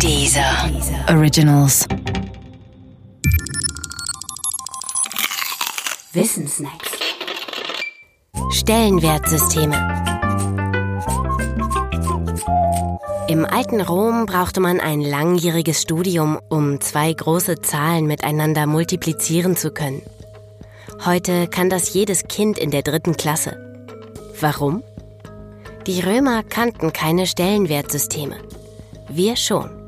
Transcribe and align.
Dieser 0.00 0.70
Originals. 1.08 1.86
Wissensnacks. 6.12 6.90
Stellenwertsysteme. 8.50 9.74
Im 13.28 13.44
alten 13.44 13.80
Rom 13.80 14.26
brauchte 14.26 14.60
man 14.60 14.80
ein 14.80 15.00
langjähriges 15.00 15.82
Studium, 15.82 16.38
um 16.50 16.80
zwei 16.80 17.12
große 17.12 17.60
Zahlen 17.62 18.06
miteinander 18.06 18.66
multiplizieren 18.66 19.56
zu 19.56 19.70
können. 19.70 20.02
Heute 21.04 21.48
kann 21.48 21.70
das 21.70 21.94
jedes 21.94 22.24
Kind 22.24 22.58
in 22.58 22.70
der 22.70 22.82
dritten 22.82 23.16
Klasse. 23.16 23.56
Warum? 24.40 24.82
Die 25.86 26.00
Römer 26.00 26.42
kannten 26.42 26.92
keine 26.92 27.26
Stellenwertsysteme. 27.26 28.36
Wir 29.08 29.36
schon. 29.36 29.83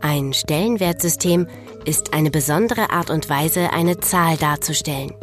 Ein 0.00 0.32
Stellenwertsystem 0.32 1.46
ist 1.84 2.14
eine 2.14 2.30
besondere 2.30 2.90
Art 2.90 3.10
und 3.10 3.28
Weise, 3.28 3.72
eine 3.72 4.00
Zahl 4.00 4.36
darzustellen. 4.36 5.14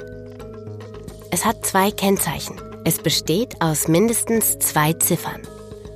Es 1.32 1.46
hat 1.46 1.66
zwei 1.66 1.92
Kennzeichen. 1.92 2.62
Es 2.84 3.00
besteht 3.00 3.62
aus 3.62 3.88
mindestens 3.88 4.60
zwei 4.60 4.94
Ziffern. 4.94 5.42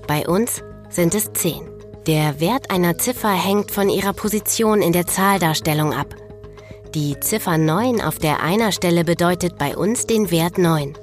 Bei 0.08 0.28
uns 0.28 0.64
sind 0.90 1.16
es 1.16 1.32
zehn. 1.34 1.70
Der 2.08 2.40
Wert 2.40 2.72
einer 2.72 2.98
Ziffer 2.98 3.32
hängt 3.32 3.72
von 3.72 3.88
ihrer 3.88 4.14
Position 4.14 4.82
in 4.82 4.92
der 4.92 5.06
Zahldarstellung 5.06 5.94
ab. 5.94 6.16
Die 6.96 7.20
Ziffer 7.20 7.58
9 7.58 8.02
auf 8.02 8.18
der 8.18 8.42
Einerstelle 8.42 9.06
bedeutet 9.06 9.58
bei 9.58 9.78
uns 9.78 10.08
den 10.08 10.32
Wert 10.32 10.58
9. 10.58 10.98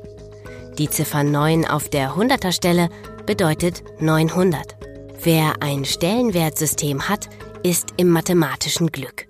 Die 0.76 0.90
Ziffer 0.90 1.22
9 1.22 1.66
auf 1.66 1.88
der 1.88 2.16
Hunderterstelle 2.16 2.88
bedeutet 3.24 3.82
900. 4.00 4.76
Wer 5.22 5.54
ein 5.60 5.84
Stellenwertsystem 5.84 7.08
hat, 7.08 7.28
ist 7.62 7.94
im 7.96 8.08
mathematischen 8.08 8.90
Glück. 8.92 9.26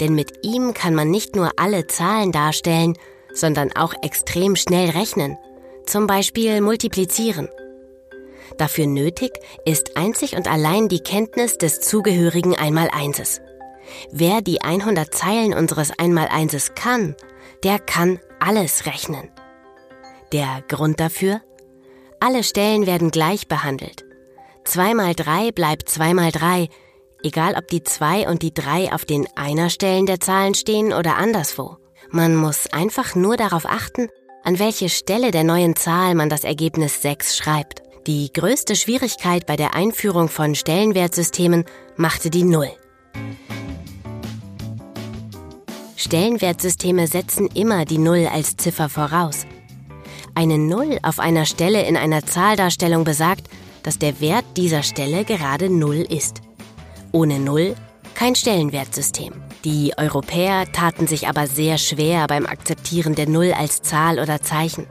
Denn 0.00 0.14
mit 0.14 0.44
ihm 0.44 0.74
kann 0.74 0.94
man 0.94 1.10
nicht 1.10 1.36
nur 1.36 1.52
alle 1.56 1.86
Zahlen 1.86 2.32
darstellen, 2.32 2.96
sondern 3.32 3.72
auch 3.76 3.94
extrem 4.02 4.56
schnell 4.56 4.90
rechnen, 4.90 5.36
zum 5.86 6.06
Beispiel 6.06 6.60
multiplizieren. 6.60 7.48
Dafür 8.58 8.86
nötig 8.86 9.32
ist 9.64 9.96
einzig 9.96 10.36
und 10.36 10.50
allein 10.50 10.88
die 10.88 11.00
Kenntnis 11.00 11.58
des 11.58 11.80
zugehörigen 11.80 12.56
Einmaleinsses. 12.56 13.40
Wer 14.10 14.42
die 14.42 14.62
100 14.62 15.12
Zeilen 15.12 15.54
unseres 15.54 15.96
Einmaleinses 15.98 16.74
kann, 16.74 17.16
der 17.62 17.78
kann 17.78 18.20
alles 18.40 18.86
rechnen. 18.86 19.30
Der 20.32 20.62
Grund 20.68 21.00
dafür? 21.00 21.40
Alle 22.20 22.42
Stellen 22.44 22.86
werden 22.86 23.10
gleich 23.10 23.48
behandelt. 23.48 24.04
2 24.64 24.94
mal 24.94 25.14
3 25.14 25.52
bleibt 25.52 25.88
2 25.88 26.14
mal 26.14 26.30
3, 26.30 26.68
egal 27.22 27.54
ob 27.56 27.68
die 27.68 27.82
2 27.82 28.28
und 28.28 28.42
die 28.42 28.54
3 28.54 28.92
auf 28.92 29.04
den 29.04 29.26
Einerstellen 29.34 30.06
der 30.06 30.20
Zahlen 30.20 30.54
stehen 30.54 30.92
oder 30.92 31.16
anderswo. 31.16 31.76
Man 32.10 32.36
muss 32.36 32.66
einfach 32.72 33.14
nur 33.14 33.36
darauf 33.36 33.66
achten, 33.66 34.08
an 34.44 34.58
welche 34.58 34.88
Stelle 34.88 35.30
der 35.30 35.44
neuen 35.44 35.76
Zahl 35.76 36.14
man 36.14 36.28
das 36.28 36.44
Ergebnis 36.44 37.02
6 37.02 37.36
schreibt. 37.36 37.82
Die 38.06 38.32
größte 38.32 38.74
Schwierigkeit 38.74 39.46
bei 39.46 39.56
der 39.56 39.74
Einführung 39.74 40.28
von 40.28 40.54
Stellenwertsystemen 40.54 41.64
machte 41.96 42.30
die 42.30 42.44
Null. 42.44 42.70
Stellenwertsysteme 45.96 47.06
setzen 47.06 47.48
immer 47.54 47.84
die 47.84 47.98
Null 47.98 48.28
als 48.32 48.56
Ziffer 48.56 48.88
voraus. 48.88 49.46
Eine 50.34 50.58
Null 50.58 50.98
auf 51.02 51.20
einer 51.20 51.46
Stelle 51.46 51.86
in 51.86 51.96
einer 51.96 52.24
Zahldarstellung 52.24 53.04
besagt, 53.04 53.48
dass 53.82 53.98
der 53.98 54.20
Wert 54.20 54.44
dieser 54.56 54.82
Stelle 54.82 55.24
gerade 55.24 55.68
Null 55.68 56.06
ist. 56.08 56.40
Ohne 57.12 57.38
Null 57.38 57.74
kein 58.14 58.34
Stellenwertsystem. 58.34 59.32
Die 59.64 59.92
Europäer 59.96 60.70
taten 60.72 61.06
sich 61.06 61.28
aber 61.28 61.46
sehr 61.46 61.78
schwer 61.78 62.26
beim 62.26 62.46
Akzeptieren 62.46 63.14
der 63.14 63.28
Null 63.28 63.52
als 63.52 63.82
Zahl 63.82 64.18
oder 64.18 64.42
Zeichen. 64.42 64.86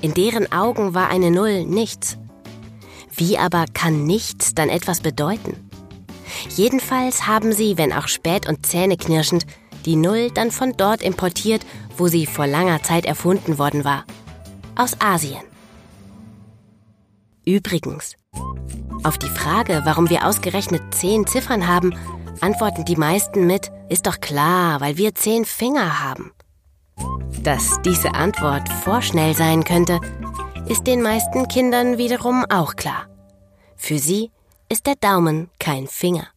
In 0.00 0.14
deren 0.14 0.50
Augen 0.52 0.94
war 0.94 1.08
eine 1.08 1.30
Null 1.30 1.64
nichts. 1.64 2.18
Wie 3.16 3.38
aber 3.38 3.66
kann 3.72 4.04
nichts 4.04 4.54
dann 4.54 4.68
etwas 4.68 5.00
bedeuten? 5.00 5.70
Jedenfalls 6.56 7.26
haben 7.26 7.52
sie, 7.52 7.78
wenn 7.78 7.92
auch 7.92 8.08
spät 8.08 8.48
und 8.48 8.66
zähneknirschend, 8.66 9.46
die 9.84 9.96
Null 9.96 10.30
dann 10.30 10.50
von 10.50 10.72
dort 10.76 11.02
importiert, 11.02 11.64
wo 11.96 12.08
sie 12.08 12.26
vor 12.26 12.46
langer 12.46 12.82
Zeit 12.82 13.04
erfunden 13.04 13.58
worden 13.58 13.84
war. 13.84 14.04
Aus 14.74 15.00
Asien. 15.00 15.42
Übrigens, 17.46 18.16
auf 19.02 19.18
die 19.18 19.28
Frage, 19.28 19.82
warum 19.84 20.08
wir 20.08 20.26
ausgerechnet 20.26 20.94
zehn 20.94 21.26
Ziffern 21.26 21.66
haben, 21.66 21.94
antworten 22.40 22.84
die 22.84 22.96
meisten 22.96 23.46
mit, 23.46 23.70
ist 23.88 24.06
doch 24.06 24.20
klar, 24.20 24.80
weil 24.80 24.96
wir 24.96 25.14
zehn 25.14 25.44
Finger 25.44 26.02
haben. 26.02 26.32
Dass 27.42 27.80
diese 27.82 28.14
Antwort 28.14 28.68
vorschnell 28.68 29.34
sein 29.34 29.64
könnte, 29.64 30.00
ist 30.68 30.86
den 30.86 31.02
meisten 31.02 31.46
Kindern 31.48 31.98
wiederum 31.98 32.46
auch 32.48 32.76
klar. 32.76 33.08
Für 33.76 33.98
sie 33.98 34.30
ist 34.70 34.86
der 34.86 34.94
Daumen 34.96 35.50
kein 35.58 35.86
Finger. 35.86 36.33